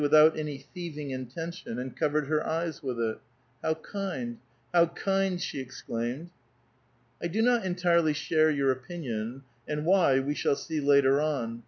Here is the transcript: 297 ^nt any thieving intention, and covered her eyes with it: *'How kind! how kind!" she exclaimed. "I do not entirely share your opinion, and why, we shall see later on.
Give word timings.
297 0.01 0.35
^nt 0.35 0.39
any 0.47 0.57
thieving 0.57 1.11
intention, 1.11 1.77
and 1.77 1.95
covered 1.95 2.25
her 2.25 2.43
eyes 2.43 2.81
with 2.81 2.99
it: 2.99 3.19
*'How 3.61 3.75
kind! 3.75 4.39
how 4.73 4.87
kind!" 4.87 5.39
she 5.41 5.59
exclaimed. 5.59 6.31
"I 7.21 7.27
do 7.27 7.39
not 7.43 7.63
entirely 7.63 8.13
share 8.13 8.49
your 8.49 8.71
opinion, 8.71 9.43
and 9.67 9.85
why, 9.85 10.19
we 10.19 10.33
shall 10.33 10.55
see 10.55 10.79
later 10.81 11.21
on. 11.21 11.59